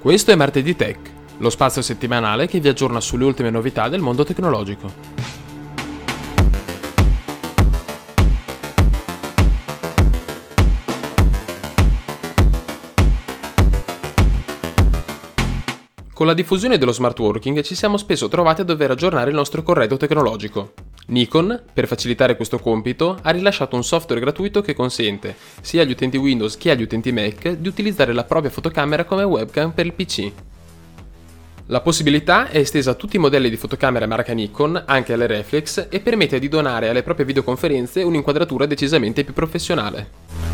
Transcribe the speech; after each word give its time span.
Questo 0.00 0.30
è 0.30 0.36
Martedì 0.36 0.76
Tech, 0.76 1.10
lo 1.38 1.50
spazio 1.50 1.82
settimanale 1.82 2.46
che 2.46 2.60
vi 2.60 2.68
aggiorna 2.68 3.00
sulle 3.00 3.24
ultime 3.24 3.50
novità 3.50 3.88
del 3.88 4.00
mondo 4.00 4.22
tecnologico. 4.22 4.92
Con 16.14 16.26
la 16.26 16.34
diffusione 16.34 16.78
dello 16.78 16.92
smart 16.92 17.18
working 17.18 17.60
ci 17.62 17.74
siamo 17.74 17.96
spesso 17.96 18.28
trovati 18.28 18.60
a 18.60 18.64
dover 18.64 18.92
aggiornare 18.92 19.30
il 19.30 19.36
nostro 19.36 19.64
corredo 19.64 19.96
tecnologico. 19.96 20.87
Nikon, 21.10 21.62
per 21.72 21.86
facilitare 21.86 22.36
questo 22.36 22.58
compito, 22.58 23.18
ha 23.22 23.30
rilasciato 23.30 23.76
un 23.76 23.82
software 23.82 24.20
gratuito 24.20 24.60
che 24.60 24.74
consente, 24.74 25.36
sia 25.62 25.80
agli 25.80 25.92
utenti 25.92 26.18
Windows 26.18 26.58
che 26.58 26.70
agli 26.70 26.82
utenti 26.82 27.12
Mac, 27.12 27.48
di 27.52 27.66
utilizzare 27.66 28.12
la 28.12 28.24
propria 28.24 28.50
fotocamera 28.50 29.04
come 29.04 29.22
webcam 29.22 29.72
per 29.72 29.86
il 29.86 29.94
PC. 29.94 30.30
La 31.66 31.80
possibilità 31.80 32.48
è 32.48 32.58
estesa 32.58 32.90
a 32.90 32.94
tutti 32.94 33.16
i 33.16 33.20
modelli 33.20 33.48
di 33.48 33.56
fotocamera 33.56 34.06
marca 34.06 34.34
Nikon, 34.34 34.82
anche 34.86 35.14
alle 35.14 35.26
reflex, 35.26 35.86
e 35.88 36.00
permette 36.00 36.38
di 36.38 36.48
donare 36.48 36.90
alle 36.90 37.02
proprie 37.02 37.24
videoconferenze 37.24 38.02
un'inquadratura 38.02 38.66
decisamente 38.66 39.24
più 39.24 39.32
professionale 39.32 40.46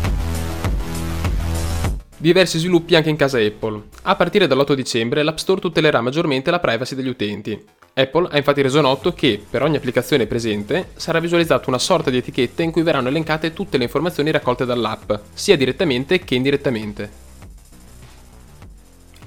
diversi 2.17 2.57
sviluppi 2.57 2.95
anche 2.95 3.09
in 3.09 3.17
casa 3.17 3.37
Apple. 3.37 3.83
A 4.03 4.15
partire 4.15 4.47
dall'8 4.47 4.73
dicembre 4.73 5.21
l'App 5.21 5.37
Store 5.37 5.61
tutelerà 5.61 6.01
maggiormente 6.01 6.49
la 6.49 6.59
privacy 6.59 6.95
degli 6.95 7.07
utenti. 7.07 7.63
Apple 7.97 8.27
ha 8.29 8.35
infatti 8.35 8.61
reso 8.61 8.81
noto 8.81 9.13
che, 9.13 9.41
per 9.49 9.63
ogni 9.63 9.77
applicazione 9.77 10.27
presente, 10.27 10.89
sarà 10.95 11.21
visualizzata 11.21 11.69
una 11.69 11.79
sorta 11.79 12.09
di 12.09 12.17
etichetta 12.17 12.61
in 12.61 12.71
cui 12.71 12.81
verranno 12.81 13.07
elencate 13.07 13.53
tutte 13.53 13.77
le 13.77 13.85
informazioni 13.85 14.31
raccolte 14.31 14.65
dall'app, 14.65 15.13
sia 15.33 15.55
direttamente 15.55 16.19
che 16.19 16.35
indirettamente. 16.35 17.09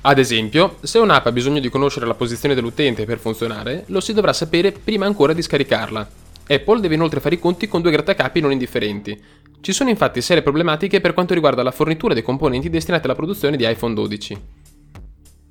Ad 0.03 0.19
esempio, 0.19 0.77
se 0.83 0.99
un'app 0.99 1.25
ha 1.25 1.33
bisogno 1.33 1.61
di 1.61 1.71
conoscere 1.71 2.05
la 2.05 2.13
posizione 2.13 2.55
dell'utente 2.55 3.07
per 3.07 3.19
funzionare, 3.19 3.85
lo 3.87 4.01
si 4.01 4.13
dovrà 4.13 4.35
sapere 4.35 4.73
prima 4.73 5.07
ancora 5.07 5.33
di 5.33 5.41
scaricarla. 5.41 6.07
Apple 6.49 6.81
deve 6.81 6.95
inoltre 6.95 7.21
fare 7.21 7.37
i 7.37 7.41
conti 7.41 7.69
con 7.69 7.81
due 7.81 7.91
grattacapi 7.91 8.41
non 8.41 8.53
indifferenti, 8.53 9.19
ci 9.61 9.73
sono 9.73 9.91
infatti 9.91 10.23
serie 10.23 10.43
problematiche 10.43 11.01
per 11.01 11.15
quanto 11.15 11.35
riguarda 11.35 11.63
la 11.63 11.73
fornitura 11.73 12.15
dei 12.15 12.23
componenti 12.23 12.71
destinati 12.71 13.07
alla 13.07 13.17
produzione 13.17 13.57
di 13.57 13.69
iPhone 13.69 13.93
12. 13.93 14.39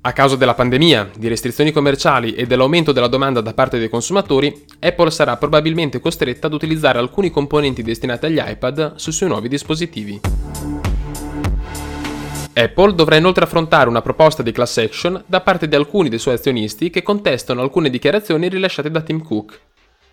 A 0.00 0.12
causa 0.12 0.36
della 0.36 0.54
pandemia, 0.54 1.10
di 1.16 1.26
restrizioni 1.26 1.72
commerciali 1.72 2.34
e 2.34 2.46
dell'aumento 2.46 2.92
della 2.92 3.08
domanda 3.08 3.40
da 3.40 3.52
parte 3.52 3.80
dei 3.80 3.88
consumatori, 3.88 4.64
Apple 4.78 5.10
sarà 5.10 5.36
probabilmente 5.36 5.98
costretta 5.98 6.46
ad 6.46 6.52
utilizzare 6.52 7.00
alcuni 7.00 7.30
componenti 7.30 7.82
destinati 7.82 8.26
agli 8.26 8.40
iPad 8.40 8.94
sui 8.94 9.10
suoi 9.10 9.28
nuovi 9.28 9.48
dispositivi. 9.48 10.20
Apple 12.54 12.94
dovrà 12.94 13.16
inoltre 13.16 13.44
affrontare 13.44 13.88
una 13.88 14.00
proposta 14.00 14.42
di 14.42 14.52
class 14.52 14.76
action 14.78 15.20
da 15.26 15.40
parte 15.40 15.66
di 15.66 15.74
alcuni 15.74 16.08
dei 16.08 16.20
suoi 16.20 16.34
azionisti 16.34 16.90
che 16.90 17.02
contestano 17.02 17.60
alcune 17.60 17.90
dichiarazioni 17.90 18.48
rilasciate 18.48 18.92
da 18.92 19.00
Tim 19.00 19.20
Cook, 19.22 19.60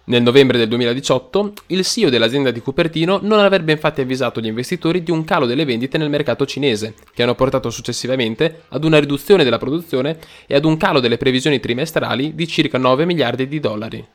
nel 0.06 0.22
novembre 0.22 0.60
del 0.60 0.68
2018, 0.68 1.54
il 1.68 1.84
CEO 1.84 2.10
dell'azienda 2.10 2.52
di 2.52 2.60
Cupertino 2.60 3.20
non 3.24 3.40
avrebbe 3.40 3.72
infatti 3.72 4.02
avvisato 4.02 4.40
gli 4.40 4.46
investitori 4.46 5.02
di 5.02 5.10
un 5.10 5.24
calo 5.24 5.48
delle 5.48 5.66
vendite 5.66 5.98
nel 5.98 6.12
mercato 6.12 6.46
cinese, 6.46 6.94
che 7.14 7.24
hanno 7.24 7.34
portato 7.34 7.72
successivamente 7.72 8.64
ad 8.70 8.84
una 8.84 9.00
riduzione 9.00 9.44
della 9.44 9.58
produzione 9.58 10.20
e 10.46 10.54
ad 10.54 10.66
un 10.66 10.78
calo 10.78 11.00
delle 11.00 11.18
previsioni 11.18 11.60
trimestrali 11.60 12.36
di 12.36 12.48
circa 12.48 12.78
9 12.78 13.06
miliardi 13.06 13.48
di 13.48 13.60
dollari. 13.60 14.06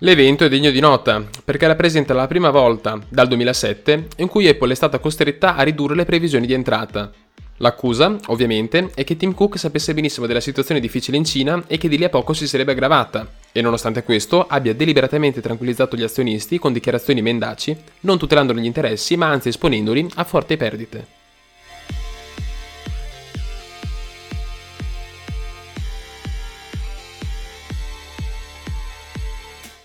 L'evento 0.00 0.44
è 0.44 0.48
degno 0.48 0.70
di 0.70 0.80
nota 0.80 1.22
perché 1.44 1.66
rappresenta 1.66 2.14
la 2.14 2.26
prima 2.26 2.50
volta, 2.50 2.98
dal 3.08 3.28
2007, 3.28 4.08
in 4.16 4.28
cui 4.28 4.48
Apple 4.48 4.72
è 4.72 4.76
stata 4.76 4.98
costretta 4.98 5.54
a 5.56 5.62
ridurre 5.62 5.94
le 5.94 6.04
previsioni 6.04 6.46
di 6.46 6.54
entrata, 6.54 7.12
L'accusa, 7.60 8.14
ovviamente, 8.26 8.90
è 8.94 9.02
che 9.02 9.16
Tim 9.16 9.32
Cook 9.32 9.58
sapesse 9.58 9.94
benissimo 9.94 10.26
della 10.26 10.40
situazione 10.40 10.80
difficile 10.80 11.16
in 11.16 11.24
Cina 11.24 11.64
e 11.66 11.78
che 11.78 11.88
di 11.88 11.96
lì 11.96 12.04
a 12.04 12.10
poco 12.10 12.34
si 12.34 12.46
sarebbe 12.46 12.72
aggravata, 12.72 13.26
e 13.56 13.62
nonostante 13.62 14.02
questo 14.02 14.46
abbia 14.46 14.74
deliberatamente 14.74 15.40
tranquillizzato 15.40 15.96
gli 15.96 16.02
azionisti 16.02 16.58
con 16.58 16.74
dichiarazioni 16.74 17.22
mendaci, 17.22 17.74
non 18.00 18.18
tutelandone 18.18 18.60
gli 18.60 18.66
interessi 18.66 19.16
ma 19.16 19.28
anzi 19.28 19.48
esponendoli 19.48 20.06
a 20.16 20.24
forti 20.24 20.58
perdite. 20.58 21.06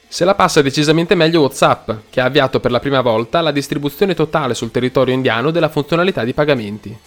Se 0.10 0.26
la 0.26 0.36
passa 0.36 0.62
decisamente 0.62 1.16
meglio 1.16 1.40
WhatsApp, 1.40 1.92
che 2.10 2.20
ha 2.20 2.26
avviato 2.26 2.60
per 2.60 2.72
la 2.72 2.82
prima 2.82 3.00
volta 3.00 3.40
la 3.40 3.52
distribuzione 3.52 4.14
totale 4.14 4.54
sul 4.54 4.70
territorio 4.70 5.14
indiano 5.14 5.50
della 5.50 5.70
funzionalità 5.70 6.26
di 6.26 6.34
pagamenti. 6.34 6.98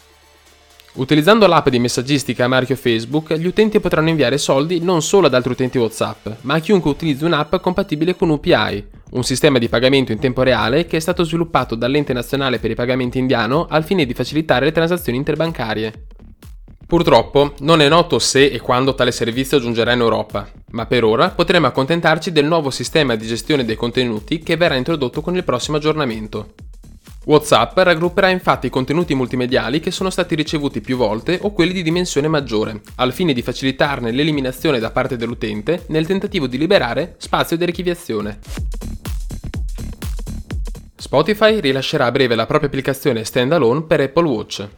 Utilizzando 0.97 1.49
l'app 1.49 1.71
di 1.71 1.81
messaggistica 1.81 2.45
a 2.45 2.49
marchio 2.49 2.77
Facebook, 2.77 3.35
gli 3.35 3.47
utenti 3.47 3.81
potranno 3.81 4.11
inviare 4.11 4.39
soldi 4.39 4.81
non 4.81 5.03
solo 5.03 5.27
ad 5.27 5.35
altri 5.35 5.51
utenti 5.51 5.77
WhatsApp, 5.77 6.29
ma 6.43 6.55
a 6.55 6.61
chiunque 6.61 6.89
utilizzi 6.89 7.25
un'app 7.25 7.57
compatibile 7.57 8.15
con 8.15 8.31
UPI, 8.31 8.87
un 9.11 9.25
sistema 9.25 9.59
di 9.59 9.69
pagamento 9.69 10.13
in 10.13 10.21
tempo 10.21 10.43
reale 10.43 10.87
che 10.87 10.99
è 10.99 11.01
stato 11.01 11.25
sviluppato 11.25 11.75
dall'Ente 11.75 12.13
Nazionale 12.13 12.61
per 12.61 12.71
i 12.71 12.77
Pagamenti 12.77 13.19
Indiano 13.19 13.67
al 13.69 13.83
fine 13.83 14.07
di 14.07 14.15
facilitare 14.15 14.67
le 14.67 14.73
transazioni 14.73 15.19
interbancarie. 15.19 16.07
Purtroppo 16.87 17.55
non 17.61 17.81
è 17.81 17.89
noto 17.89 18.21
se 18.21 18.47
e 18.47 18.61
quando 18.61 18.95
tale 18.95 19.11
servizio 19.11 19.59
giungerà 19.59 19.93
in 19.93 20.01
Europa, 20.01 20.49
ma 20.71 20.87
per 20.87 21.03
ora 21.03 21.31
potremo 21.31 21.67
accontentarci 21.67 22.31
del 22.31 22.45
nuovo 22.45 22.71
sistema 22.71 23.17
di 23.17 23.27
gestione 23.27 23.65
dei 23.65 23.75
contenuti 23.75 24.39
che 24.39 24.57
verrà 24.57 24.77
introdotto 24.77 25.23
con 25.23 25.35
il 25.35 25.43
prossimo 25.43 25.79
aggiornamento. 25.79 26.55
WhatsApp 27.27 27.79
raggrupperà 27.79 28.29
infatti 28.29 28.67
i 28.67 28.71
contenuti 28.71 29.15
multimediali 29.15 29.81
che 29.81 29.91
sono 29.91 30.11
stati 30.11 30.35
ricevuti 30.35 30.83
più 30.83 30.97
volte 30.97 31.39
o 31.41 31.53
quelli 31.53 31.73
di 31.73 31.83
dimensione 31.83 32.29
maggiore, 32.29 32.83
al 32.97 33.15
fine 33.15 33.33
di 33.33 33.41
facilitarne 33.41 34.11
l'eliminazione 34.11 34.79
da 34.79 34.91
parte 34.91 35.17
dell'utente 35.17 35.85
nel 35.89 36.07
tentativo 36.07 36.47
di 36.47 36.59
liberare 36.59 37.15
spazio 37.17 37.57
di 37.57 37.65
archiviazione. 37.65 38.39
Spotify 40.97 41.61
rilascerà 41.61 42.07
a 42.07 42.11
breve 42.11 42.35
la 42.35 42.47
propria 42.47 42.69
applicazione 42.69 43.25
standalone 43.25 43.83
per 43.83 44.01
Apple 44.01 44.29
Watch. 44.29 44.69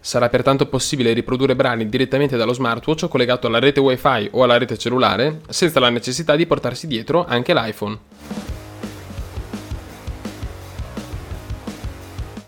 Sarà 0.00 0.28
pertanto 0.28 0.66
possibile 0.66 1.12
riprodurre 1.12 1.54
brani 1.54 1.88
direttamente 1.88 2.36
dallo 2.36 2.52
smartwatch 2.52 3.08
collegato 3.08 3.46
alla 3.46 3.58
rete 3.58 3.80
WiFi 3.80 4.30
o 4.32 4.42
alla 4.42 4.58
rete 4.58 4.76
cellulare, 4.76 5.42
senza 5.48 5.80
la 5.80 5.90
necessità 5.90 6.36
di 6.36 6.46
portarsi 6.46 6.86
dietro 6.86 7.24
anche 7.24 7.54
l'iPhone. 7.54 8.43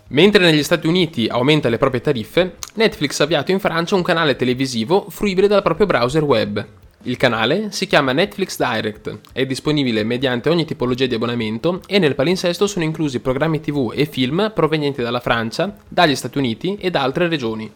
Mentre 0.09 0.43
negli 0.45 0.63
Stati 0.63 0.87
Uniti 0.87 1.27
aumenta 1.27 1.67
le 1.67 1.77
proprie 1.77 1.99
tariffe, 1.99 2.55
Netflix 2.75 3.19
ha 3.19 3.25
avviato 3.25 3.51
in 3.51 3.59
Francia 3.59 3.95
un 3.95 4.03
canale 4.03 4.37
televisivo 4.37 5.07
fruibile 5.09 5.47
dal 5.47 5.61
proprio 5.61 5.85
browser 5.85 6.23
web. 6.23 6.65
Il 7.03 7.17
canale 7.17 7.71
si 7.71 7.87
chiama 7.87 8.13
Netflix 8.13 8.57
Direct, 8.57 9.19
è 9.33 9.45
disponibile 9.45 10.05
mediante 10.05 10.49
ogni 10.49 10.63
tipologia 10.63 11.05
di 11.05 11.15
abbonamento 11.15 11.81
e 11.87 11.99
nel 11.99 12.15
palinsesto 12.15 12.67
sono 12.67 12.85
inclusi 12.85 13.19
programmi 13.19 13.59
tv 13.59 13.91
e 13.93 14.05
film 14.05 14.51
provenienti 14.55 15.01
dalla 15.01 15.19
Francia, 15.19 15.75
dagli 15.87 16.15
Stati 16.15 16.37
Uniti 16.37 16.77
e 16.79 16.89
da 16.89 17.01
altre 17.01 17.27
regioni. 17.27 17.69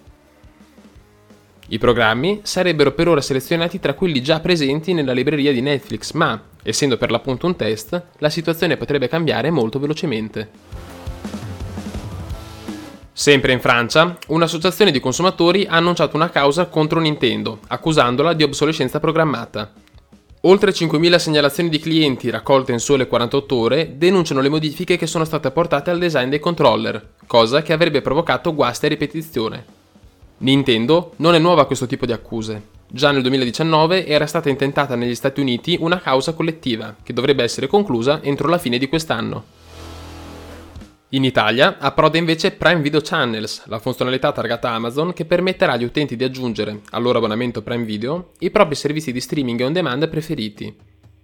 I 1.67 1.77
programmi 1.77 2.39
sarebbero 2.43 2.93
per 2.93 3.09
ora 3.09 3.21
selezionati 3.21 3.79
tra 3.79 3.93
quelli 3.93 4.21
già 4.21 4.39
presenti 4.39 4.93
nella 4.93 5.13
libreria 5.13 5.51
di 5.51 5.61
Netflix, 5.61 6.13
ma, 6.13 6.41
essendo 6.63 6.97
per 6.97 7.11
l'appunto 7.11 7.45
un 7.45 7.55
test, 7.55 8.01
la 8.17 8.29
situazione 8.29 8.77
potrebbe 8.77 9.07
cambiare 9.07 9.51
molto 9.51 9.79
velocemente. 9.79 10.70
Sempre 13.21 13.51
in 13.51 13.59
Francia, 13.59 14.17
un'associazione 14.29 14.89
di 14.89 14.99
consumatori 14.99 15.67
ha 15.69 15.75
annunciato 15.75 16.15
una 16.15 16.31
causa 16.31 16.65
contro 16.65 16.99
Nintendo, 16.99 17.59
accusandola 17.67 18.33
di 18.33 18.41
obsolescenza 18.41 18.99
programmata. 18.99 19.71
Oltre 20.41 20.71
5.000 20.71 21.17
segnalazioni 21.17 21.69
di 21.69 21.77
clienti 21.77 22.31
raccolte 22.31 22.71
in 22.71 22.79
sole 22.79 23.05
48 23.05 23.55
ore 23.55 23.93
denunciano 23.95 24.41
le 24.41 24.49
modifiche 24.49 24.97
che 24.97 25.05
sono 25.05 25.23
state 25.23 25.49
apportate 25.49 25.91
al 25.91 25.99
design 25.99 26.29
dei 26.29 26.39
controller, 26.39 27.09
cosa 27.27 27.61
che 27.61 27.73
avrebbe 27.73 28.01
provocato 28.01 28.55
guasti 28.55 28.87
a 28.87 28.89
ripetizione. 28.89 29.65
Nintendo 30.39 31.13
non 31.17 31.35
è 31.35 31.37
nuova 31.37 31.61
a 31.61 31.65
questo 31.65 31.85
tipo 31.85 32.07
di 32.07 32.13
accuse. 32.13 32.69
Già 32.87 33.11
nel 33.11 33.21
2019 33.21 34.07
era 34.07 34.25
stata 34.25 34.49
intentata 34.49 34.95
negli 34.95 35.13
Stati 35.13 35.41
Uniti 35.41 35.77
una 35.79 35.99
causa 35.99 36.33
collettiva, 36.33 36.95
che 37.03 37.13
dovrebbe 37.13 37.43
essere 37.43 37.67
conclusa 37.67 38.19
entro 38.23 38.47
la 38.47 38.57
fine 38.57 38.79
di 38.79 38.89
quest'anno. 38.89 39.59
In 41.13 41.25
Italia 41.25 41.77
approda 41.77 42.17
invece 42.17 42.51
Prime 42.51 42.79
Video 42.79 43.01
Channels, 43.01 43.63
la 43.65 43.79
funzionalità 43.79 44.31
targata 44.31 44.69
Amazon 44.69 45.11
che 45.11 45.25
permetterà 45.25 45.73
agli 45.73 45.83
utenti 45.83 46.15
di 46.15 46.23
aggiungere 46.23 46.83
al 46.91 47.01
loro 47.01 47.17
abbonamento 47.17 47.61
Prime 47.61 47.83
Video 47.83 48.31
i 48.39 48.49
propri 48.49 48.75
servizi 48.75 49.11
di 49.11 49.19
streaming 49.19 49.59
on 49.59 49.73
demand 49.73 50.07
preferiti. 50.07 50.73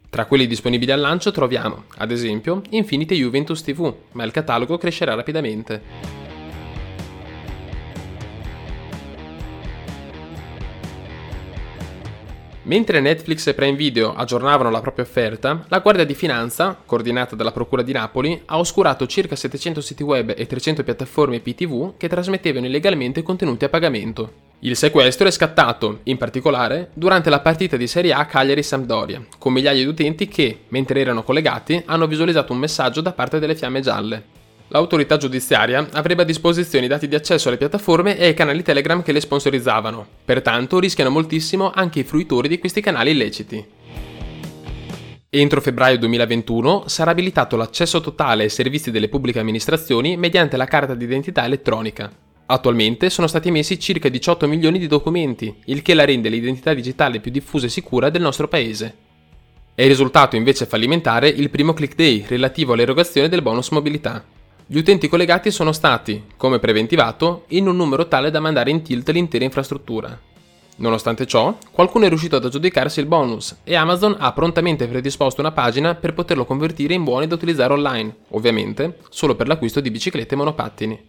Tra 0.09 0.25
quelli 0.25 0.45
disponibili 0.45 0.91
al 0.91 0.99
lancio 0.99 1.31
troviamo, 1.31 1.85
ad 1.99 2.11
esempio, 2.11 2.61
Infinite 2.71 3.15
Juventus 3.15 3.61
TV, 3.61 3.93
ma 4.11 4.25
il 4.25 4.31
catalogo 4.31 4.77
crescerà 4.77 5.13
rapidamente. 5.13 6.26
Mentre 12.67 12.99
Netflix 12.99 13.47
e 13.47 13.53
Prime 13.53 13.77
Video 13.77 14.13
aggiornavano 14.13 14.69
la 14.69 14.81
propria 14.81 15.05
offerta, 15.05 15.63
la 15.69 15.79
Guardia 15.79 16.03
di 16.03 16.13
Finanza, 16.13 16.77
coordinata 16.85 17.33
dalla 17.33 17.53
Procura 17.53 17.81
di 17.81 17.93
Napoli, 17.93 18.41
ha 18.43 18.59
oscurato 18.59 19.07
circa 19.07 19.37
700 19.37 19.79
siti 19.79 20.03
web 20.03 20.33
e 20.35 20.45
300 20.45 20.83
piattaforme 20.83 21.39
PTV 21.39 21.93
che 21.95 22.09
trasmettevano 22.09 22.65
illegalmente 22.65 23.23
contenuti 23.23 23.63
a 23.63 23.69
pagamento. 23.69 24.45
Il 24.59 24.75
sequestro 24.75 25.29
è 25.29 25.31
scattato, 25.31 26.01
in 26.03 26.17
particolare, 26.17 26.89
durante 26.93 27.29
la 27.29 27.39
partita 27.39 27.77
di 27.77 27.87
Serie 27.87 28.11
A 28.11 28.25
Cagliari-Sampdoria, 28.25 29.25
con 29.39 29.53
migliaia 29.53 29.81
di 29.81 29.89
utenti 29.89 30.27
che, 30.27 30.63
mentre 30.67 30.99
erano 30.99 31.23
collegati, 31.23 31.81
hanno 31.85 32.05
visualizzato 32.05 32.51
un 32.51 32.59
messaggio 32.59 32.99
da 32.99 33.13
parte 33.13 33.39
delle 33.39 33.55
fiamme 33.55 33.79
gialle. 33.79 34.35
L'autorità 34.69 35.15
giudiziaria 35.15 35.87
avrebbe 35.93 36.23
a 36.23 36.25
disposizione 36.25 36.85
i 36.85 36.89
dati 36.89 37.07
di 37.07 37.15
accesso 37.15 37.47
alle 37.47 37.57
piattaforme 37.57 38.17
e 38.17 38.25
ai 38.25 38.33
canali 38.33 38.63
Telegram 38.63 39.01
che 39.01 39.13
le 39.13 39.21
sponsorizzavano, 39.21 40.05
pertanto 40.25 40.79
rischiano 40.79 41.09
moltissimo 41.09 41.71
anche 41.73 41.99
i 41.99 42.03
fruitori 42.03 42.49
di 42.49 42.59
questi 42.59 42.81
canali 42.81 43.11
illeciti. 43.11 43.65
Entro 45.29 45.61
febbraio 45.61 45.97
2021 45.97 46.83
sarà 46.87 47.11
abilitato 47.11 47.55
l'accesso 47.55 48.01
totale 48.01 48.43
ai 48.43 48.49
servizi 48.49 48.91
delle 48.91 49.07
pubbliche 49.07 49.39
amministrazioni 49.39 50.17
mediante 50.17 50.57
la 50.57 50.65
carta 50.65 50.95
d'identità 50.95 51.45
elettronica. 51.45 52.11
Attualmente 52.47 53.09
sono 53.09 53.27
stati 53.27 53.49
emessi 53.49 53.79
circa 53.79 54.09
18 54.09 54.47
milioni 54.47 54.79
di 54.79 54.87
documenti, 54.87 55.53
il 55.65 55.81
che 55.81 55.93
la 55.93 56.05
rende 56.05 56.29
l'identità 56.29 56.73
digitale 56.73 57.19
più 57.19 57.31
diffusa 57.31 57.65
e 57.67 57.69
sicura 57.69 58.09
del 58.09 58.21
nostro 58.21 58.47
paese. 58.47 58.95
È 59.75 59.85
risultato 59.85 60.35
invece 60.35 60.65
fallimentare 60.65 61.29
il 61.29 61.49
primo 61.49 61.73
click 61.73 61.95
day 61.95 62.25
relativo 62.27 62.73
all'erogazione 62.73 63.29
del 63.29 63.41
bonus 63.41 63.69
mobilità. 63.69 64.35
Gli 64.69 64.79
utenti 64.79 65.07
collegati 65.07 65.49
sono 65.49 65.71
stati, 65.71 66.25
come 66.35 66.59
preventivato, 66.59 67.45
in 67.49 67.69
un 67.69 67.77
numero 67.77 68.09
tale 68.09 68.31
da 68.31 68.41
mandare 68.41 68.69
in 68.69 68.81
tilt 68.81 69.07
l'intera 69.11 69.45
infrastruttura. 69.45 70.19
Nonostante 70.79 71.25
ciò, 71.25 71.57
qualcuno 71.71 72.03
è 72.03 72.09
riuscito 72.09 72.35
ad 72.35 72.43
aggiudicarsi 72.43 72.99
il 72.99 73.05
bonus 73.05 73.59
e 73.63 73.75
Amazon 73.75 74.17
ha 74.19 74.33
prontamente 74.33 74.85
predisposto 74.89 75.39
una 75.39 75.53
pagina 75.53 75.95
per 75.95 76.13
poterlo 76.13 76.43
convertire 76.43 76.93
in 76.93 77.05
buoni 77.05 77.27
da 77.27 77.35
utilizzare 77.35 77.71
online, 77.71 78.13
ovviamente 78.31 78.97
solo 79.07 79.35
per 79.35 79.47
l'acquisto 79.47 79.79
di 79.79 79.89
biciclette 79.89 80.33
e 80.33 80.37
monopattini. 80.37 81.05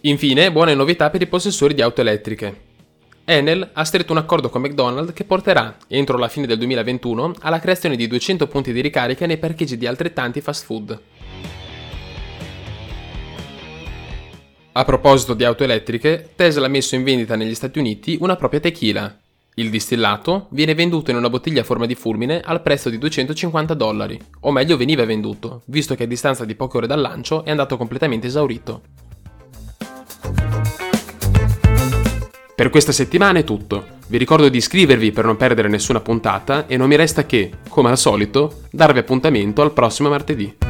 Infine, 0.00 0.50
buone 0.50 0.74
novità 0.74 1.10
per 1.10 1.20
i 1.20 1.26
possessori 1.26 1.74
di 1.74 1.82
auto 1.82 2.00
elettriche. 2.00 2.68
Enel 3.30 3.70
ha 3.74 3.84
stretto 3.84 4.10
un 4.10 4.18
accordo 4.18 4.48
con 4.48 4.60
McDonald's 4.60 5.12
che 5.12 5.22
porterà, 5.22 5.76
entro 5.86 6.18
la 6.18 6.26
fine 6.26 6.48
del 6.48 6.58
2021, 6.58 7.34
alla 7.42 7.60
creazione 7.60 7.94
di 7.94 8.08
200 8.08 8.48
punti 8.48 8.72
di 8.72 8.80
ricarica 8.80 9.24
nei 9.24 9.38
parcheggi 9.38 9.76
di 9.76 9.86
altrettanti 9.86 10.40
fast 10.40 10.64
food. 10.64 11.00
A 14.72 14.84
proposito 14.84 15.34
di 15.34 15.44
auto 15.44 15.62
elettriche, 15.62 16.30
Tesla 16.34 16.66
ha 16.66 16.68
messo 16.68 16.96
in 16.96 17.04
vendita 17.04 17.36
negli 17.36 17.54
Stati 17.54 17.78
Uniti 17.78 18.18
una 18.20 18.34
propria 18.34 18.58
tequila. 18.58 19.16
Il 19.54 19.70
distillato 19.70 20.48
viene 20.50 20.74
venduto 20.74 21.12
in 21.12 21.16
una 21.16 21.30
bottiglia 21.30 21.60
a 21.60 21.64
forma 21.64 21.86
di 21.86 21.94
fulmine 21.94 22.40
al 22.40 22.62
prezzo 22.62 22.90
di 22.90 22.98
250 22.98 23.74
dollari, 23.74 24.18
o 24.40 24.50
meglio 24.50 24.76
veniva 24.76 25.04
venduto, 25.04 25.62
visto 25.66 25.94
che 25.94 26.02
a 26.02 26.08
distanza 26.08 26.44
di 26.44 26.56
poche 26.56 26.78
ore 26.78 26.88
dal 26.88 27.00
lancio 27.00 27.44
è 27.44 27.50
andato 27.50 27.76
completamente 27.76 28.26
esaurito. 28.26 28.82
Per 32.60 32.68
questa 32.68 32.92
settimana 32.92 33.38
è 33.38 33.44
tutto. 33.44 33.86
Vi 34.08 34.18
ricordo 34.18 34.50
di 34.50 34.58
iscrivervi 34.58 35.12
per 35.12 35.24
non 35.24 35.38
perdere 35.38 35.66
nessuna 35.66 36.00
puntata 36.00 36.66
e 36.66 36.76
non 36.76 36.88
mi 36.88 36.96
resta 36.96 37.24
che, 37.24 37.50
come 37.70 37.88
al 37.88 37.96
solito, 37.96 38.64
darvi 38.70 38.98
appuntamento 38.98 39.62
al 39.62 39.72
prossimo 39.72 40.10
martedì. 40.10 40.69